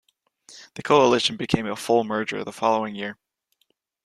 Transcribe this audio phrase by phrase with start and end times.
[0.73, 3.19] The coalition became a full merger the following year.